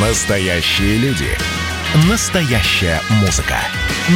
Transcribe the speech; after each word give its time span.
Настоящие 0.00 0.96
люди. 0.98 1.26
Настоящая 2.08 3.00
музыка. 3.20 3.56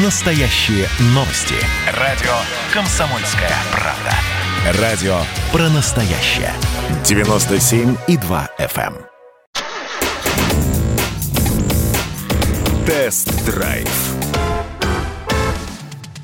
Настоящие 0.05 0.87
новости. 1.07 1.57
Радио 1.99 2.31
«Комсомольская 2.73 3.51
правда». 3.73 4.81
Радио 4.81 5.17
про 5.51 5.69
настоящее. 5.71 6.53
97,2 7.03 8.49
FM. 8.61 8.95
эм. 8.95 9.07
Тест-драйв. 12.87 13.89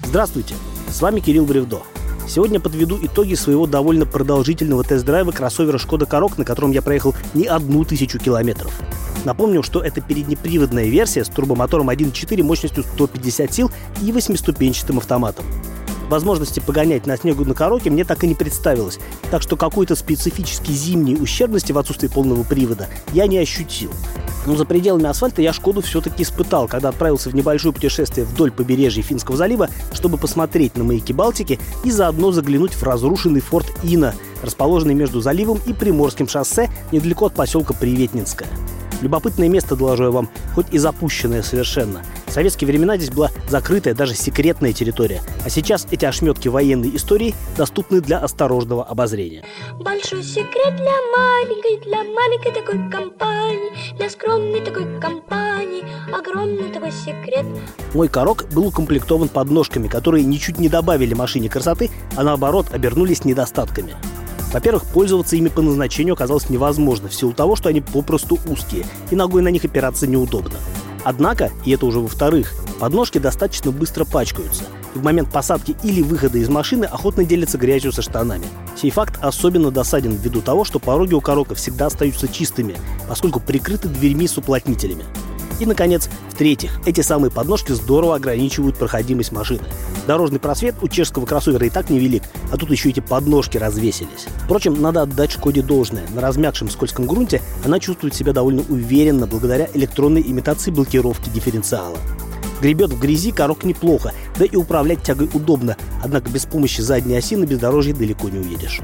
Здравствуйте, 0.05 0.55
с 0.89 1.03
вами 1.03 1.19
Кирилл 1.19 1.47
Бревдо. 1.47 1.83
Сегодня 2.29 2.61
подведу 2.61 2.99
итоги 3.01 3.35
своего 3.35 3.67
довольно 3.67 4.05
продолжительного 4.05 4.85
тест-драйва 4.85 5.33
кроссовера 5.33 5.79
«Шкода 5.79 6.05
Корок», 6.05 6.37
на 6.37 6.45
котором 6.45 6.73
я 6.73 6.83
проехал 6.83 7.15
не 7.33 7.47
одну 7.47 7.85
тысячу 7.85 8.19
километров. 8.19 8.79
Напомню, 9.25 9.63
что 9.63 9.81
это 9.81 10.03
переднеприводная 10.03 10.87
версия 10.87 11.25
с 11.25 11.29
турбомотором 11.29 11.89
1.4 11.89 12.43
мощностью 12.43 12.85
150 12.85 13.53
сил 13.53 13.71
и 14.03 14.13
восьмиступенчатым 14.13 14.99
автоматом. 14.99 15.47
Возможности 16.11 16.61
погонять 16.61 17.07
на 17.07 17.17
снегу 17.17 17.45
на 17.45 17.55
Короке 17.55 17.91
мне 17.91 18.05
так 18.05 18.23
и 18.25 18.29
не 18.29 18.35
представилось, 18.35 18.99
так 19.31 19.43
что 19.43 19.57
какой-то 19.57 19.97
специфической 19.97 20.73
зимней 20.73 21.17
ущербности 21.21 21.73
в 21.73 21.79
отсутствии 21.79 22.09
полного 22.09 22.43
привода 22.43 22.89
я 23.13 23.27
не 23.27 23.39
ощутил. 23.39 23.91
Но 24.47 24.57
за 24.57 24.65
пределами 24.65 25.07
асфальта 25.07 25.43
я 25.43 25.53
Шкоду 25.53 25.81
все-таки 25.81 26.23
испытал, 26.23 26.69
когда 26.69 26.89
отправился 26.89 27.31
в 27.31 27.35
небольшое 27.35 27.75
путешествие 27.75 28.27
вдоль 28.27 28.51
побережья 28.51 29.03
Финского 29.03 29.37
залива, 29.37 29.69
чтобы 29.93 30.17
посмотреть 30.17 30.77
на 30.77 30.85
маяки 30.85 31.13
Балтики 31.13 31.59
и 31.85 31.91
заодно 31.91 32.33
заглянуть 32.33 32.75
в 32.75 32.83
разрушенный 32.83 33.41
форт 33.41 33.67
Ина, 33.83 34.15
расположенный 34.43 34.95
между 34.95 35.21
заливом 35.21 35.61
и 35.67 35.73
Приморским 35.73 36.29
шоссе 36.29 36.71
недалеко 36.93 37.27
от 37.27 37.35
поселка 37.35 37.75
Приветнинское. 37.75 38.49
Любопытное 39.01 39.49
место, 39.49 39.77
доложу 39.77 40.05
я 40.05 40.11
вам, 40.11 40.29
хоть 40.55 40.67
и 40.73 40.79
запущенное 40.79 41.43
совершенно. 41.43 42.03
В 42.29 42.33
советские 42.33 42.69
времена 42.69 42.97
здесь 42.99 43.11
была 43.11 43.31
закрытая, 43.49 43.95
даже 43.95 44.15
секретная 44.15 44.75
территория. 44.75 45.23
А 45.45 45.51
сейчас 45.51 45.87
эти 45.91 46.05
ошметки 46.05 46.49
военной 46.49 46.95
истории 46.95 47.35
доступны 47.57 48.01
для 48.01 48.19
осторожного 48.19 48.85
обозрения. 48.85 49.45
Большой 49.79 50.23
секрет 50.23 50.77
для 50.77 50.93
маленькой, 51.17 51.81
для 51.85 52.05
маленькой 52.05 52.53
такой 52.53 52.91
компании, 52.91 53.97
для 53.97 54.11
скромной 54.11 54.61
такой 54.61 55.01
компании, 55.01 55.85
огромный 56.13 56.71
такой 56.71 56.93
секрет. 56.93 57.47
Мой 57.95 58.09
корок 58.09 58.45
был 58.53 58.67
укомплектован 58.67 59.29
подножками, 59.29 59.89
которые 59.89 60.25
ничуть 60.25 60.59
не 60.59 60.69
добавили 60.69 61.15
машине 61.15 61.49
красоты, 61.49 61.91
а 62.15 62.25
наоборот 62.25 62.67
обернулись 62.73 63.25
недостатками. 63.25 63.95
Во-первых, 64.53 64.85
пользоваться 64.85 65.37
ими 65.37 65.49
по 65.49 65.63
назначению 65.63 66.15
оказалось 66.15 66.49
невозможно 66.51 67.09
в 67.09 67.15
силу 67.15 67.33
того, 67.33 67.57
что 67.57 67.71
они 67.71 67.81
попросту 67.81 68.39
узкие, 68.47 68.85
и 69.11 69.17
ногой 69.17 69.43
на 69.43 69.49
них 69.49 69.65
опираться 69.65 70.07
неудобно. 70.07 70.59
Однако, 71.05 71.51
и 71.65 71.71
это 71.71 71.87
уже 71.87 72.01
во-вторых, 72.01 72.55
подножки 72.81 73.19
достаточно 73.19 73.71
быстро 73.71 74.05
пачкаются. 74.05 74.65
И 74.95 74.99
в 74.99 75.03
момент 75.03 75.31
посадки 75.31 75.77
или 75.83 76.03
выхода 76.03 76.39
из 76.39 76.49
машины 76.49 76.85
охотно 76.85 77.25
делятся 77.25 77.59
грязью 77.59 77.93
со 77.93 78.03
штанами. 78.03 78.47
Сей 78.77 78.91
факт 78.91 79.19
особенно 79.23 79.71
досаден 79.71 80.13
ввиду 80.13 80.41
того, 80.41 80.65
что 80.65 80.79
пороги 80.79 81.15
у 81.15 81.21
корока 81.21 81.55
всегда 81.55 81.87
остаются 81.87 82.29
чистыми, 82.29 82.77
поскольку 83.09 83.41
прикрыты 83.41 83.89
дверьми 83.89 84.27
с 84.27 84.39
уплотнителями. 84.39 85.05
И, 85.59 85.67
наконец, 85.67 86.09
в-третьих, 86.31 86.79
эти 86.87 87.01
самые 87.01 87.31
подножки 87.31 87.73
здорово 87.73 88.17
ограничивают 88.17 88.77
проходимость 88.77 89.33
машины. 89.33 89.63
Дорожный 90.07 90.39
просвет 90.39 90.77
у 90.83 90.89
чешского 90.89 91.27
кроссовера 91.27 91.67
и 91.67 91.71
так 91.71 91.91
невелик, 91.91 92.23
а 92.53 92.57
тут 92.57 92.71
еще 92.71 92.91
эти 92.91 93.01
подножки 93.01 93.59
развесились. 93.59 94.27
Впрочем, 94.45 94.81
надо 94.81 95.03
отдать 95.03 95.33
Шкоде 95.33 95.63
должное. 95.63 96.05
На 96.15 96.21
размягшем 96.21 96.71
скользком 96.71 97.07
грунте 97.07 97.43
она 97.65 97.81
чувствует 97.81 98.15
себя 98.15 98.33
довольно 98.33 98.63
уверенно 98.69 99.27
благодаря 99.27 99.69
электронной 99.75 100.23
имитации 100.23 100.71
блокировки 100.71 101.29
дифференциала. 101.29 101.99
Гребет 102.61 102.91
в 102.91 103.01
грязи 103.01 103.31
корок 103.31 103.65
неплохо, 103.65 104.13
да 104.39 104.45
и 104.45 104.57
управлять 104.57 105.03
тягой 105.03 105.31
удобно, 105.33 105.77
однако 106.03 106.29
без 106.31 106.47
помощи 106.47 106.81
задней 106.81 107.17
оси 107.17 107.37
на 107.37 107.45
бездорожье 107.45 107.95
далеко 107.95 108.29
не 108.29 108.39
уедешь. 108.39 108.81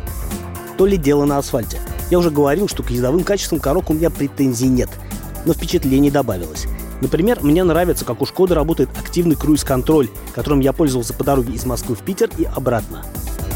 То 0.76 0.86
ли 0.86 0.96
дело 0.96 1.24
на 1.24 1.38
асфальте. 1.38 1.80
Я 2.10 2.18
уже 2.18 2.30
говорил, 2.30 2.68
что 2.68 2.82
к 2.82 2.90
ездовым 2.90 3.24
качествам 3.24 3.60
корок 3.60 3.90
у 3.90 3.94
меня 3.94 4.10
претензий 4.10 4.68
нет– 4.68 4.90
но 5.44 5.52
впечатлений 5.52 6.10
добавилось. 6.10 6.66
Например, 7.00 7.40
мне 7.42 7.64
нравится, 7.64 8.04
как 8.04 8.22
у 8.22 8.26
Шкоды 8.26 8.54
работает 8.54 8.88
активный 8.98 9.36
круиз-контроль, 9.36 10.08
которым 10.34 10.60
я 10.60 10.72
пользовался 10.72 11.12
по 11.14 11.24
дороге 11.24 11.54
из 11.54 11.66
Москвы 11.66 11.94
в 11.94 12.00
Питер 12.00 12.30
и 12.38 12.44
обратно. 12.44 13.04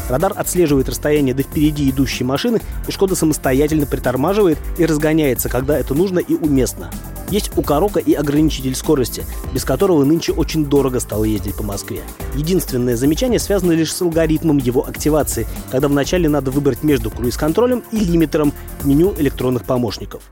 Радар 0.09 0.33
отслеживает 0.35 0.89
расстояние 0.89 1.35
до 1.35 1.43
впереди 1.43 1.89
идущей 1.89 2.25
машины, 2.25 2.61
и 2.87 2.91
Шкода 2.91 3.15
самостоятельно 3.15 3.85
притормаживает 3.85 4.57
и 4.77 4.85
разгоняется, 4.85 5.49
когда 5.49 5.77
это 5.77 5.93
нужно 5.93 6.19
и 6.19 6.35
уместно. 6.35 6.89
Есть 7.29 7.51
у 7.57 7.61
Корока 7.61 7.99
и 7.99 8.13
ограничитель 8.13 8.75
скорости, 8.75 9.23
без 9.53 9.63
которого 9.63 10.03
нынче 10.03 10.31
очень 10.31 10.65
дорого 10.65 10.99
стало 10.99 11.25
ездить 11.25 11.55
по 11.55 11.63
Москве. 11.63 12.01
Единственное 12.33 12.95
замечание 12.95 13.39
связано 13.39 13.73
лишь 13.73 13.93
с 13.93 14.01
алгоритмом 14.01 14.57
его 14.57 14.87
активации, 14.87 15.45
когда 15.71 15.87
вначале 15.87 16.27
надо 16.27 16.49
выбрать 16.49 16.81
между 16.81 17.11
круиз-контролем 17.11 17.83
и 17.91 17.99
лимитером 17.99 18.51
меню 18.83 19.13
электронных 19.19 19.63
помощников. 19.63 20.23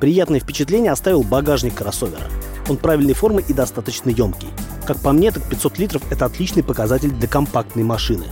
Приятное 0.00 0.38
впечатление 0.38 0.92
оставил 0.92 1.22
багажник 1.22 1.74
кроссовера. 1.74 2.22
Он 2.68 2.76
правильной 2.76 3.14
формы 3.14 3.44
и 3.46 3.52
достаточно 3.52 4.10
емкий. 4.10 4.48
Как 4.86 4.98
по 5.00 5.12
мне, 5.12 5.30
так 5.32 5.42
500 5.42 5.78
литров– 5.78 6.02
это 6.10 6.24
отличный 6.24 6.62
показатель 6.62 7.10
для 7.10 7.26
компактной 7.26 7.82
машины. 7.82 8.24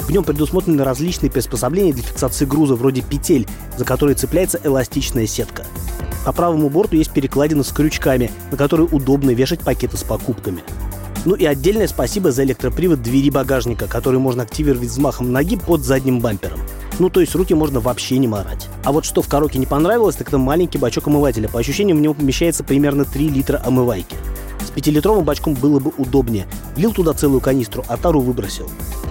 В 0.00 0.10
нем 0.10 0.24
предусмотрены 0.24 0.82
различные 0.82 1.30
приспособления 1.30 1.92
для 1.92 2.02
фиксации 2.02 2.46
груза, 2.46 2.74
вроде 2.74 3.02
петель, 3.02 3.46
за 3.76 3.84
которые 3.84 4.16
цепляется 4.16 4.58
эластичная 4.64 5.26
сетка. 5.26 5.64
По 6.24 6.32
правому 6.32 6.68
борту 6.68 6.96
есть 6.96 7.12
перекладина 7.12 7.62
с 7.62 7.68
крючками, 7.68 8.30
на 8.50 8.56
которые 8.56 8.88
удобно 8.88 9.30
вешать 9.30 9.60
пакеты 9.60 9.96
с 9.98 10.02
покупками. 10.02 10.62
Ну 11.26 11.34
и 11.34 11.44
отдельное 11.44 11.86
спасибо 11.86 12.32
за 12.32 12.44
электропривод 12.44 13.02
двери 13.02 13.28
багажника, 13.28 13.86
который 13.86 14.18
можно 14.18 14.44
активировать 14.44 14.88
взмахом 14.88 15.32
ноги 15.32 15.56
под 15.56 15.82
задним 15.82 16.20
бампером. 16.20 16.58
Ну, 16.98 17.10
то 17.10 17.20
есть 17.20 17.34
руки 17.34 17.54
можно 17.54 17.80
вообще 17.80 18.18
не 18.18 18.26
морать. 18.26 18.68
А 18.84 18.92
вот 18.92 19.04
что 19.04 19.20
в 19.22 19.28
коробке 19.28 19.58
не 19.58 19.66
понравилось, 19.66 20.16
так 20.16 20.28
это 20.28 20.38
маленький 20.38 20.78
бачок 20.78 21.08
омывателя. 21.08 21.48
По 21.48 21.58
ощущениям, 21.58 21.98
в 21.98 22.00
него 22.00 22.14
помещается 22.14 22.64
примерно 22.64 23.04
3 23.04 23.28
литра 23.28 23.60
омывайки. 23.64 24.16
С 24.66 24.70
пятилитровым 24.70 25.24
бачком 25.24 25.54
было 25.54 25.78
бы 25.78 25.92
удобнее. 25.98 26.46
Влил 26.76 26.92
туда 26.92 27.12
целую 27.12 27.40
канистру, 27.40 27.84
а 27.88 27.96
тару 27.96 28.20
выбросил. 28.20 28.70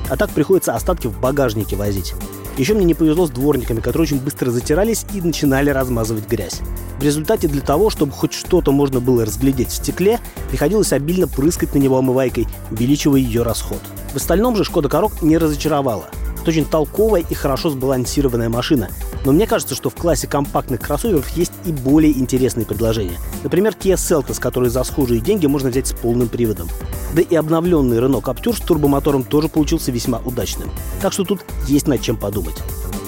А 0.10 0.18
так 0.18 0.30
приходится 0.32 0.76
остатки 0.76 1.08
в 1.08 1.20
багажнике 1.20 1.76
возить. 1.76 2.14
Еще 2.60 2.74
мне 2.74 2.84
не 2.84 2.94
повезло 2.94 3.26
с 3.26 3.30
дворниками, 3.30 3.80
которые 3.80 4.04
очень 4.04 4.20
быстро 4.20 4.52
затирались 4.52 5.06
и 5.14 5.22
начинали 5.22 5.70
размазывать 5.70 6.28
грязь. 6.28 6.60
В 7.00 7.04
результате 7.04 7.48
для 7.48 7.62
того, 7.62 7.90
чтобы 7.90 8.12
хоть 8.12 8.34
что-то 8.34 8.74
можно 8.74 9.00
было 9.00 9.24
разглядеть 9.24 9.70
в 9.70 9.76
стекле, 9.76 10.20
приходилось 10.50 10.92
обильно 10.92 11.26
прыскать 11.26 11.74
на 11.74 11.80
него 11.80 11.98
омывайкой, 11.98 12.48
увеличивая 12.70 13.22
ее 13.22 13.44
расход. 13.44 13.80
В 14.12 14.18
остальном 14.18 14.58
же 14.58 14.66
Шкода 14.66 14.90
Корок 14.90 15.22
не 15.22 15.38
разочаровала. 15.38 16.10
Это 16.42 16.50
очень 16.50 16.66
толковая 16.66 17.24
и 17.30 17.34
хорошо 17.34 17.70
сбалансированная 17.70 18.50
машина. 18.50 18.90
Но 19.26 19.32
мне 19.32 19.48
кажется, 19.48 19.76
что 19.76 19.90
в 19.90 19.96
классе 19.96 20.28
компактных 20.28 20.82
кроссоверов 20.82 21.30
есть 21.30 21.52
и 21.66 21.72
более 21.72 22.18
интересные 22.18 22.66
предложения. 22.66 23.18
Например, 23.44 23.76
Kia 23.80 23.96
Seltos, 23.96 24.40
который 24.40 24.70
за 24.70 24.84
схожие 24.84 25.20
деньги 25.20 25.46
можно 25.46 25.70
взять 25.70 25.88
с 25.88 25.94
полным 25.94 26.30
приводом. 26.30 26.70
Да 27.14 27.22
и 27.22 27.36
обновленный 27.36 27.98
Renault 27.98 28.24
Captur 28.24 28.56
с 28.56 28.60
турбомотором 28.60 29.24
тоже 29.24 29.50
получился 29.50 29.92
весьма 29.92 30.20
удачным. 30.20 30.70
Так 31.02 31.14
что 31.14 31.24
тут 31.24 31.42
есть 31.68 31.88
над 31.88 32.02
чем 32.02 32.18
подумать. 32.18 32.56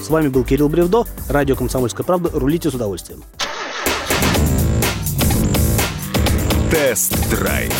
С 0.02 0.10
вами 0.10 0.28
был 0.28 0.44
Кирилл 0.44 0.68
Бревдо, 0.68 1.04
радио 1.28 1.56
«Комсомольская 1.56 2.04
правда». 2.04 2.30
Рулите 2.32 2.70
с 2.70 2.74
удовольствием. 2.74 3.22
Тест-драйв 6.70 7.72